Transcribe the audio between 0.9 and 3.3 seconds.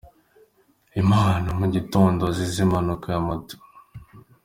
Imana mu gitondo azize impanuka ya